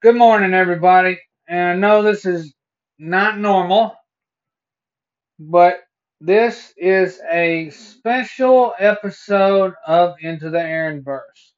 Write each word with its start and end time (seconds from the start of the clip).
Good 0.00 0.16
morning, 0.16 0.54
everybody. 0.54 1.18
And 1.48 1.70
I 1.70 1.74
know 1.74 2.02
this 2.02 2.24
is 2.24 2.54
not 3.00 3.40
normal, 3.40 3.96
but 5.38 5.80
this 6.20 6.72
is 6.76 7.20
a 7.32 7.70
special 7.70 8.74
episode 8.78 9.74
of 9.86 10.14
Into 10.20 10.50
the. 10.50 10.58
Aaronverse. 10.58 11.52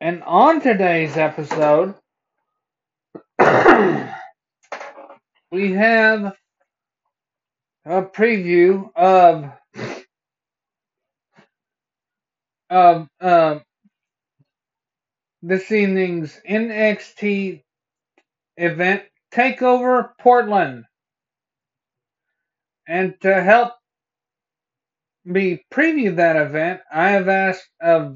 And 0.00 0.22
on 0.24 0.60
today's 0.60 1.16
episode, 1.16 1.94
we 5.52 5.72
have 5.72 6.36
a 7.86 8.02
preview 8.02 8.90
of 8.96 9.50
of 12.70 13.08
uh, 13.20 13.58
this 15.42 15.70
evening's 15.70 16.38
NXT 16.48 17.62
event 18.56 19.02
Takeover 19.32 20.10
Portland. 20.20 20.84
And 22.86 23.14
to 23.20 23.42
help 23.42 23.74
me 25.24 25.64
preview 25.70 26.16
that 26.16 26.36
event, 26.36 26.80
I 26.90 27.10
have 27.10 27.28
asked 27.28 27.68
a 27.80 28.14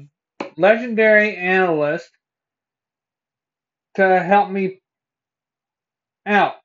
legendary 0.57 1.35
analyst 1.37 2.09
to 3.95 4.19
help 4.21 4.49
me 4.49 4.81
out. 6.25 6.55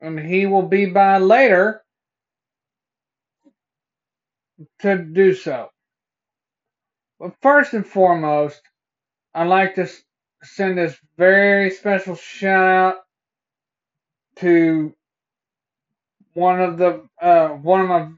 And 0.00 0.18
he 0.18 0.46
will 0.46 0.62
be 0.62 0.86
by 0.86 1.18
later 1.18 1.82
to 4.80 4.96
do 4.96 5.34
so. 5.34 5.70
But 7.18 7.34
first 7.42 7.74
and 7.74 7.86
foremost, 7.86 8.60
I'd 9.34 9.46
like 9.46 9.76
to 9.76 9.88
send 10.42 10.78
this 10.78 10.96
very 11.16 11.70
special 11.70 12.16
shout 12.16 12.66
out 12.66 12.96
to 14.36 14.94
one 16.34 16.60
of 16.60 16.78
the 16.78 17.08
uh, 17.20 17.48
one 17.48 17.80
of 17.82 17.88
my 17.88 18.08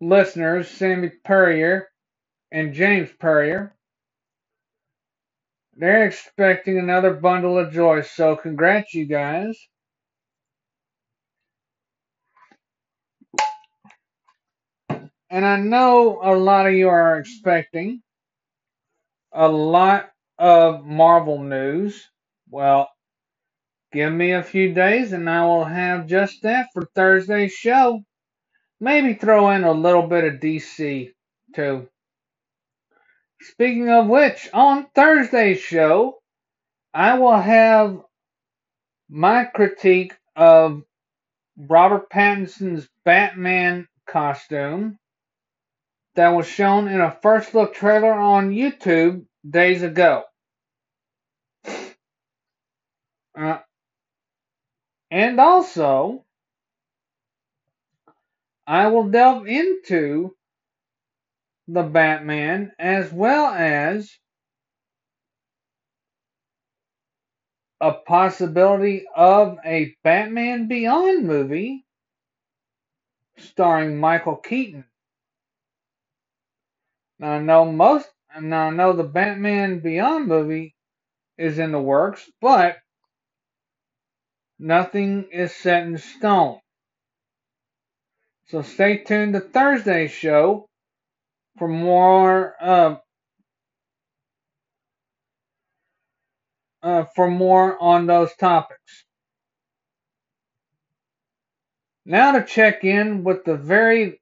listeners, 0.00 0.68
Sammy 0.68 1.10
Purrier 1.24 1.88
and 2.50 2.74
James 2.74 3.10
Purrier. 3.18 3.74
They're 5.76 6.06
expecting 6.06 6.78
another 6.78 7.14
bundle 7.14 7.58
of 7.58 7.72
joy, 7.72 8.02
so 8.02 8.36
congrats, 8.36 8.92
you 8.92 9.06
guys. 9.06 9.58
And 15.30 15.46
I 15.46 15.58
know 15.58 16.20
a 16.22 16.34
lot 16.34 16.66
of 16.66 16.74
you 16.74 16.88
are 16.88 17.18
expecting 17.18 18.02
a 19.32 19.48
lot 19.48 20.10
of 20.40 20.86
Marvel 20.86 21.42
news. 21.42 22.08
Well, 22.48 22.88
give 23.92 24.12
me 24.12 24.32
a 24.32 24.42
few 24.42 24.72
days 24.72 25.12
and 25.12 25.28
I 25.28 25.44
will 25.44 25.64
have 25.64 26.06
just 26.06 26.42
that 26.42 26.68
for 26.72 26.88
Thursday's 26.94 27.52
show. 27.52 28.02
Maybe 28.80 29.14
throw 29.14 29.50
in 29.50 29.64
a 29.64 29.72
little 29.72 30.06
bit 30.08 30.24
of 30.24 30.40
DC 30.40 31.12
too. 31.54 31.88
Speaking 33.42 33.90
of 33.90 34.06
which, 34.06 34.48
on 34.54 34.86
Thursday's 34.94 35.60
show, 35.60 36.18
I 36.94 37.18
will 37.18 37.38
have 37.38 38.00
my 39.10 39.44
critique 39.44 40.14
of 40.36 40.82
Robert 41.56 42.10
Pattinson's 42.10 42.88
Batman 43.04 43.88
costume 44.06 44.98
that 46.14 46.30
was 46.30 46.46
shown 46.46 46.88
in 46.88 47.00
a 47.00 47.18
first 47.22 47.54
look 47.54 47.74
trailer 47.74 48.12
on 48.12 48.50
YouTube 48.50 49.26
days 49.48 49.82
ago. 49.82 50.24
Uh, 53.38 53.58
and 55.10 55.40
also, 55.40 56.24
I 58.66 58.88
will 58.88 59.08
delve 59.08 59.46
into 59.46 60.36
the 61.66 61.82
Batman 61.82 62.72
as 62.78 63.12
well 63.12 63.46
as 63.46 64.10
a 67.80 67.92
possibility 67.92 69.06
of 69.14 69.58
a 69.64 69.94
Batman 70.04 70.68
Beyond 70.68 71.26
movie 71.26 71.84
starring 73.38 73.98
Michael 73.98 74.36
Keaton. 74.36 74.84
Now 77.18 77.32
I 77.32 77.38
know 77.40 77.64
most 77.64 78.08
now 78.40 78.68
I 78.68 78.70
know 78.70 78.92
the 78.92 79.04
Batman 79.04 79.80
Beyond 79.80 80.26
movie 80.26 80.74
is 81.38 81.58
in 81.58 81.72
the 81.72 81.80
works, 81.80 82.30
but 82.40 82.76
nothing 84.60 85.26
is 85.32 85.56
set 85.56 85.84
in 85.84 85.96
stone. 85.98 86.60
So 88.48 88.62
stay 88.62 88.98
tuned 88.98 89.32
to 89.32 89.40
Thursday's 89.40 90.10
show 90.10 90.68
for 91.58 91.68
more 91.68 92.54
uh, 92.60 92.96
uh, 96.82 97.04
for 97.14 97.30
more 97.30 97.80
on 97.80 98.06
those 98.06 98.34
topics. 98.36 99.04
Now 102.04 102.32
to 102.32 102.44
check 102.44 102.84
in 102.84 103.24
with 103.24 103.44
the 103.44 103.56
very 103.56 104.20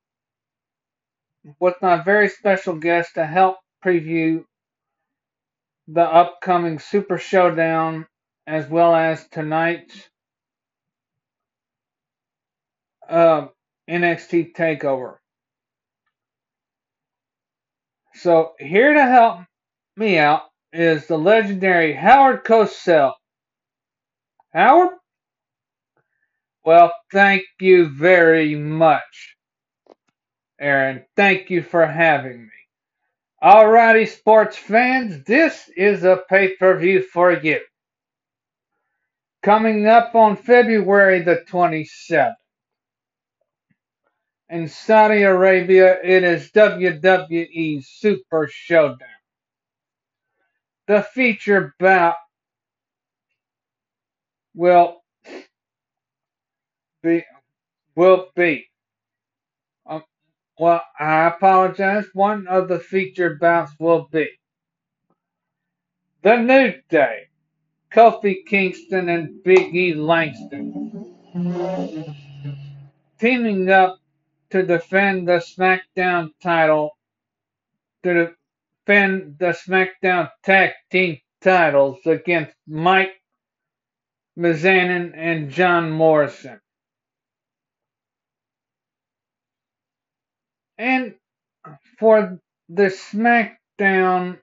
with 1.59 1.77
my 1.81 2.03
very 2.03 2.29
special 2.29 2.75
guest 2.75 3.15
to 3.15 3.25
help 3.25 3.57
preview 3.85 4.45
the 5.87 6.03
upcoming 6.03 6.79
Super 6.79 7.17
Showdown 7.19 8.07
as 8.47 8.69
well 8.69 8.95
as 8.95 9.27
tonight's 9.29 10.09
uh, 13.09 13.49
NXT 13.89 14.55
Takeover. 14.55 15.17
So 18.15 18.53
here 18.59 18.95
to 18.95 19.03
help 19.07 19.41
me 19.97 20.19
out 20.19 20.43
is 20.73 21.07
the 21.07 21.19
legendary 21.19 21.95
Howard 21.95 22.45
Cosell. 22.45 23.13
Howard? 24.53 24.91
Well, 26.65 26.93
thank 27.13 27.45
you 27.61 27.89
very 27.89 28.55
much, 28.55 29.37
Aaron. 30.61 31.05
Thank 31.17 31.51
you 31.51 31.63
for 31.63 31.87
having 31.87 32.43
me. 32.43 32.51
Alrighty, 33.43 34.09
sports 34.09 34.57
fans, 34.57 35.25
this 35.25 35.71
is 35.77 36.05
a 36.05 36.23
pay 36.29 36.57
per 36.57 36.79
view 36.79 37.03
for 37.03 37.33
you. 37.33 37.61
Coming 39.43 39.87
up 39.87 40.15
on 40.17 40.37
February 40.37 41.23
the 41.23 41.45
27th. 41.49 42.35
In 44.51 44.69
Saudi 44.69 45.23
Arabia, 45.23 45.99
it 46.03 46.25
is 46.25 46.51
WWE 46.53 47.85
Super 47.85 48.49
Showdown. 48.51 49.09
The 50.87 51.03
feature 51.03 51.75
bout 51.79 52.17
will 54.55 55.03
be 57.03 57.25
will 57.95 58.29
be. 58.35 58.67
Um, 59.87 60.03
well, 60.59 60.83
I 60.99 61.27
apologize. 61.27 62.07
One 62.15 62.47
of 62.47 62.69
the 62.69 62.79
featured 62.79 63.39
bouts 63.39 63.73
will 63.79 64.09
be 64.11 64.31
the 66.23 66.37
New 66.37 66.73
Day, 66.89 67.29
Kofi 67.93 68.47
Kingston 68.47 69.11
and 69.11 69.43
Big 69.45 69.75
E 69.75 69.95
Langston 69.95 71.15
teaming 73.19 73.69
up 73.71 73.98
to 74.51 74.63
defend 74.63 75.29
the 75.29 75.39
SmackDown 75.41 76.31
title 76.43 76.91
to 78.03 78.33
defend 78.87 79.37
the 79.39 79.57
SmackDown 79.67 80.31
Tag 80.45 80.73
Team 80.91 81.19
titles 81.43 81.99
against 82.07 82.55
Mike 82.67 83.13
Mizanin 84.39 85.13
and 85.17 85.51
John 85.51 85.91
Morrison. 85.91 86.61
And 90.79 91.15
for 91.99 92.39
the 92.69 92.85
SmackDown 92.85 94.39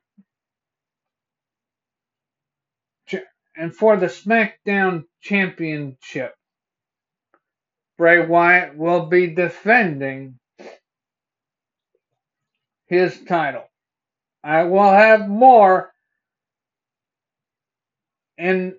and 3.57 3.73
for 3.73 3.95
the 3.95 4.07
SmackDown 4.07 5.05
Championship, 5.21 6.35
Bray 7.97 8.25
Wyatt 8.25 8.77
will 8.77 9.05
be 9.05 9.27
defending 9.27 10.39
his 12.87 13.19
title. 13.23 13.63
I 14.43 14.63
will 14.63 14.91
have 14.91 15.27
more 15.27 15.91
in 18.37 18.75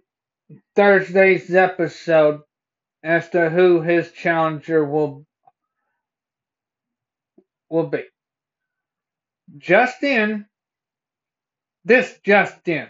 Thursday's 0.77 1.53
episode 1.55 2.43
as 3.03 3.29
to 3.31 3.51
who 3.51 3.81
his 3.81 4.13
challenger 4.13 4.85
will 4.85 5.25
will 7.69 7.87
be. 7.89 8.05
Just 9.59 10.03
in, 10.03 10.47
this 11.85 12.19
just 12.25 12.69
in, 12.69 12.89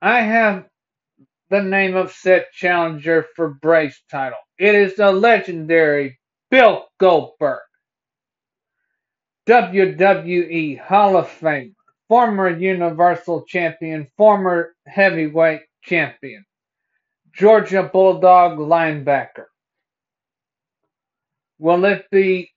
I 0.00 0.20
have 0.20 0.66
the 1.52 1.62
name 1.62 1.94
of 1.94 2.10
said 2.10 2.46
challenger 2.54 3.26
for 3.36 3.50
Bray's 3.50 4.00
title. 4.10 4.38
It 4.58 4.74
is 4.74 4.96
the 4.96 5.12
legendary 5.12 6.18
Bill 6.50 6.86
Goldberg, 6.98 7.60
WWE 9.46 10.80
Hall 10.80 11.18
of 11.18 11.28
Famer, 11.28 11.74
former 12.08 12.48
Universal 12.48 13.44
Champion, 13.44 14.08
former 14.16 14.74
Heavyweight 14.86 15.60
Champion, 15.82 16.42
Georgia 17.34 17.82
Bulldog 17.82 18.58
linebacker. 18.58 19.44
Will 21.58 21.84
it 21.84 22.06
be 22.10 22.50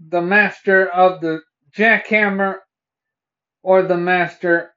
the 0.00 0.22
master 0.22 0.88
of 0.88 1.20
the 1.20 1.42
jackhammer 1.76 2.60
or 3.62 3.82
the 3.82 3.98
master 3.98 4.74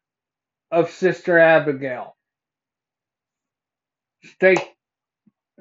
of 0.72 0.92
Sister 0.92 1.40
Abigail? 1.40 2.18
Stay 4.24 4.56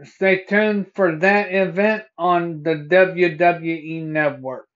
stay 0.05 0.45
tuned 0.45 0.93
for 0.95 1.17
that 1.17 1.55
event 1.55 2.05
on 2.19 2.62
the 2.62 2.75
WWE 2.75 4.05
network 4.05 4.67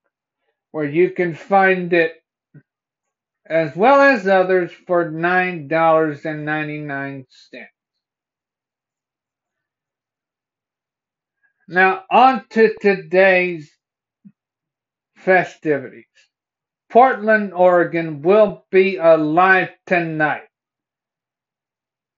where 0.71 0.85
you 0.85 1.11
can 1.11 1.35
find 1.35 1.93
it 1.93 2.13
as 3.47 3.77
well 3.77 4.01
as 4.01 4.27
others 4.27 4.73
for 4.87 5.11
$9.99. 5.11 7.27
Now 11.69 12.05
on 12.11 12.45
to 12.51 12.75
today's 12.81 13.71
festivities. 15.17 16.05
Portland, 16.91 17.53
Oregon 17.55 18.23
will 18.23 18.65
be 18.71 18.97
alive 18.97 19.71
tonight 19.87 20.43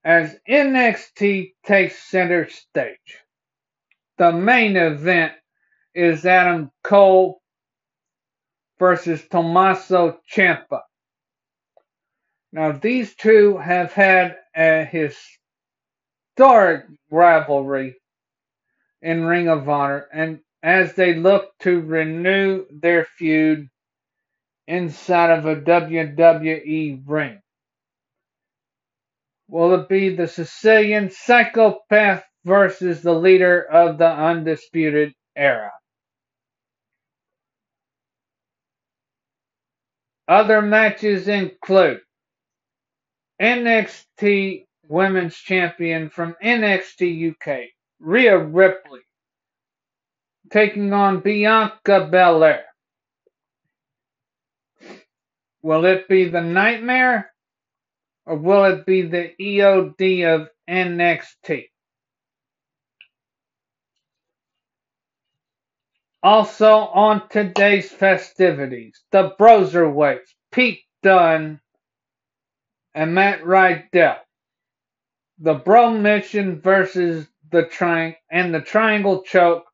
as 0.07 0.39
NXT 0.49 1.55
takes 1.67 2.09
center 2.09 2.49
stage. 2.49 3.25
The 4.19 4.31
main 4.31 4.77
event 4.77 5.33
is 5.97 6.25
Adam 6.25 6.71
Cole 6.85 7.43
versus 8.79 9.21
Tommaso 9.29 10.21
Ciampa. 10.33 10.83
Now 12.53 12.71
these 12.71 13.17
two 13.17 13.57
have 13.57 13.93
had 13.93 14.37
a 14.55 14.85
historic 14.85 15.17
rivalry 17.11 17.97
in 19.03 19.25
Ring 19.25 19.49
of 19.49 19.69
Honor 19.69 20.07
and 20.13 20.39
as 20.63 20.95
they 20.95 21.15
look 21.15 21.51
to 21.61 21.81
renew 21.81 22.65
their 22.71 23.05
feud 23.05 23.69
inside 24.69 25.37
of 25.37 25.47
a 25.47 25.57
WWE 25.57 27.03
ring. 27.05 27.41
Will 29.49 29.75
it 29.75 29.89
be 29.89 30.15
the 30.15 30.27
Sicilian 30.27 31.11
psychopath 31.11 32.25
versus 32.45 33.03
the 33.03 33.13
leader 33.15 33.63
of 33.63 33.99
the 33.99 34.11
Undisputed 34.11 35.15
Era? 35.37 35.73
Other 40.29 40.63
matches 40.63 41.29
include 41.29 42.01
NXT 43.41 44.65
Women's 44.89 45.37
Champion 45.37 46.11
from 46.11 46.37
NXT 46.43 47.33
UK, 47.33 47.69
Rhea 48.01 48.39
Ripley, 48.39 49.03
taking 50.51 50.93
on 50.93 51.21
Bianca 51.21 52.09
Belair. 52.11 52.65
Will 55.63 55.85
it 55.85 56.09
be 56.09 56.29
the 56.29 56.41
Nightmare 56.41 57.33
or 58.27 58.37
will 58.37 58.65
it 58.65 58.85
be 58.85 59.03
the 59.03 59.33
EOD 59.41 60.27
of 60.27 60.49
NXT? 60.69 61.69
Also 66.23 66.73
on 66.73 67.29
today's 67.29 67.91
festivities, 67.91 69.01
the 69.13 69.31
Broserweights, 69.39 70.35
Pete 70.51 70.81
Dunne 71.03 71.61
and 72.95 73.15
Matt 73.15 73.45
Riddle. 73.45 74.17
The 75.39 75.55
Bro 75.55 75.99
Mission 75.99 76.61
versus 76.61 77.29
the 77.53 77.65
Triangle 77.67 78.19
and 78.31 78.53
the 78.53 78.61
Triangle 78.61 79.23
Choke 79.23 79.65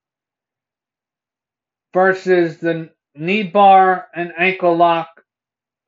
versus 1.95 2.59
the 2.59 2.91
knee 3.15 3.45
bar 3.45 4.09
and 4.15 4.33
ankle 4.37 4.77
lock 4.77 5.09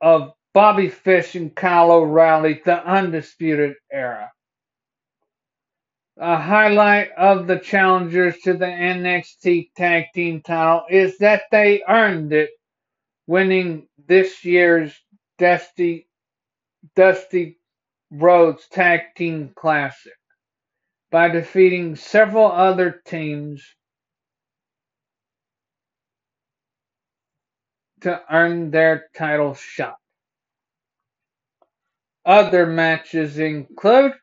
of 0.01 0.34
Bobby 0.55 0.87
Fish 0.87 1.35
and 1.35 1.53
Kyle 1.53 1.91
O'Reilly, 1.91 2.61
the 2.63 2.81
Undisputed 2.81 3.75
Era. 3.91 4.31
A 6.17 6.37
highlight 6.37 7.11
of 7.17 7.45
the 7.45 7.59
challengers 7.59 8.37
to 8.45 8.53
the 8.53 8.65
NXT 8.65 9.71
Tag 9.75 10.05
Team 10.13 10.41
title 10.41 10.85
is 10.89 11.17
that 11.17 11.41
they 11.51 11.83
earned 11.89 12.31
it, 12.31 12.51
winning 13.27 13.89
this 14.07 14.45
year's 14.45 14.97
Dusty, 15.37 16.07
Dusty 16.95 17.59
Rhodes 18.09 18.65
Tag 18.69 19.01
Team 19.17 19.51
Classic 19.57 20.13
by 21.11 21.27
defeating 21.27 21.97
several 21.97 22.49
other 22.49 23.01
teams 23.05 23.61
to 27.99 28.21
earn 28.31 28.71
their 28.71 29.07
title 29.17 29.53
shot. 29.53 29.97
Other 32.25 32.65
matches 32.65 33.37
include 33.37 34.13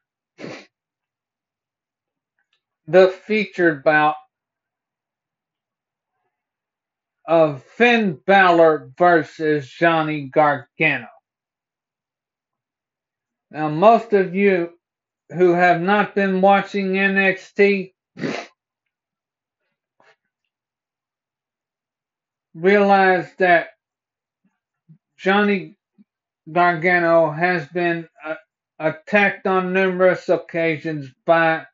the 2.87 3.09
featured 3.09 3.85
bout 3.85 4.17
of 7.27 7.63
Finn 7.63 8.19
Balor 8.27 8.91
versus 8.99 9.69
Johnny 9.69 10.29
Gargano. 10.33 11.07
Now, 13.51 13.69
most 13.69 14.13
of 14.13 14.35
you 14.35 14.71
who 15.31 15.53
have 15.53 15.81
not 15.81 16.15
been 16.15 16.41
watching 16.41 16.95
NXT 16.95 17.93
realize 22.55 23.29
that 23.39 23.69
Johnny 25.19 25.77
Gargano 26.51 27.31
has 27.31 27.69
been 27.69 28.09
uh, 28.25 28.35
attacked 28.79 29.47
on 29.47 29.73
numerous 29.73 30.29
occasions 30.29 31.09
by 31.25 31.65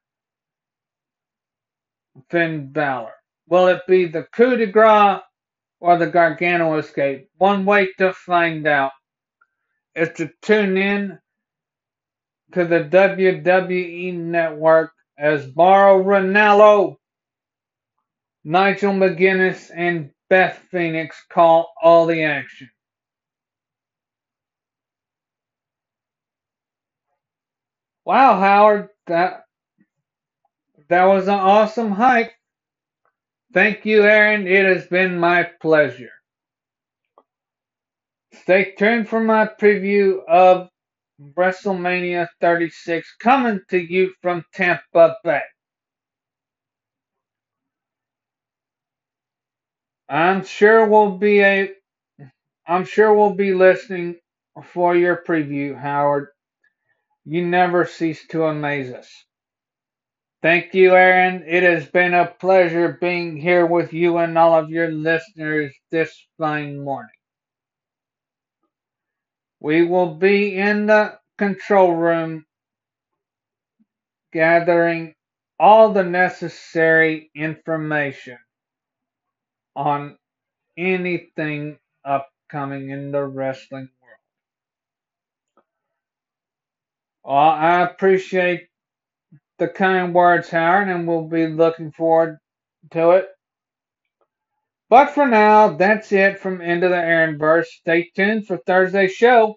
Finn 2.30 2.70
Balor. 2.70 3.12
Will 3.48 3.68
it 3.68 3.82
be 3.88 4.06
the 4.06 4.24
coup 4.24 4.56
de 4.56 4.66
grace 4.66 5.20
or 5.80 5.96
the 5.96 6.06
Gargano 6.06 6.76
escape? 6.76 7.28
One 7.38 7.64
way 7.64 7.88
to 7.98 8.12
find 8.12 8.66
out 8.66 8.92
is 9.94 10.10
to 10.16 10.30
tune 10.42 10.76
in 10.76 11.18
to 12.52 12.64
the 12.66 12.80
WWE 12.80 14.14
network 14.14 14.92
as 15.18 15.54
Mauro 15.56 16.02
Ranallo, 16.02 16.96
Nigel 18.44 18.92
McGuinness, 18.92 19.70
and 19.74 20.10
Beth 20.28 20.58
Phoenix 20.70 21.16
call 21.30 21.72
all 21.82 22.06
the 22.06 22.22
action. 22.24 22.68
Wow, 28.08 28.40
Howard, 28.40 28.90
that 29.08 29.44
that 30.88 31.06
was 31.06 31.28
an 31.28 31.34
awesome 31.34 31.92
hike. 31.92 32.34
Thank 33.54 33.86
you, 33.86 34.02
Aaron. 34.04 34.46
It 34.48 34.66
has 34.66 34.86
been 34.88 35.18
my 35.18 35.44
pleasure. 35.62 36.10
Stay 38.34 38.74
tuned 38.78 39.08
for 39.08 39.20
my 39.20 39.48
preview 39.60 40.20
of 40.28 40.68
WrestleMania 41.36 42.28
36 42.40 43.16
coming 43.20 43.60
to 43.70 43.78
you 43.78 44.12
from 44.22 44.44
Tampa 44.54 45.16
Bay. 45.24 45.42
I'm 50.08 50.44
sure 50.44 50.86
we'll 50.86 51.18
be 51.18 51.40
a 51.42 51.72
I'm 52.66 52.84
sure 52.84 53.14
we'll 53.14 53.34
be 53.34 53.54
listening 53.54 54.16
for 54.72 54.96
your 54.96 55.22
preview, 55.28 55.78
Howard. 55.78 56.28
You 57.28 57.46
never 57.46 57.86
cease 57.86 58.26
to 58.28 58.46
amaze 58.46 58.92
us. 58.92 59.10
Thank 60.42 60.74
you, 60.74 60.94
Aaron. 60.94 61.44
It 61.48 61.64
has 61.64 61.88
been 61.88 62.14
a 62.14 62.26
pleasure 62.40 62.98
being 63.00 63.36
here 63.36 63.66
with 63.66 63.92
you 63.92 64.18
and 64.18 64.38
all 64.38 64.54
of 64.58 64.70
your 64.70 64.90
listeners 64.90 65.74
this 65.90 66.16
fine 66.38 66.78
morning. 66.84 67.10
We 69.60 69.84
will 69.84 70.14
be 70.16 70.56
in 70.56 70.86
the 70.86 71.18
control 71.38 71.94
room 71.94 72.46
gathering 74.32 75.14
all 75.60 75.92
the 75.92 76.04
necessary 76.04 77.30
information 77.34 78.38
on 79.76 80.18
anything 80.78 81.78
upcoming 82.04 82.90
in 82.90 83.12
the 83.12 83.24
wrestling 83.24 83.88
Well, 87.28 87.36
I 87.36 87.82
appreciate 87.82 88.68
the 89.58 89.68
kind 89.68 90.14
words, 90.14 90.48
Howard, 90.48 90.88
and 90.88 91.06
we'll 91.06 91.28
be 91.28 91.46
looking 91.46 91.92
forward 91.92 92.38
to 92.92 93.10
it. 93.10 93.26
But 94.88 95.10
for 95.10 95.28
now, 95.28 95.76
that's 95.76 96.10
it 96.12 96.38
from 96.38 96.62
End 96.62 96.84
of 96.84 96.90
the 96.90 96.96
Aaronverse. 96.96 97.66
Stay 97.66 98.10
tuned 98.16 98.46
for 98.46 98.56
Thursday's 98.56 99.12
show. 99.12 99.56